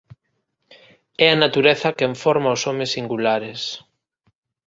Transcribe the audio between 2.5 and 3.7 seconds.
os homes singulares.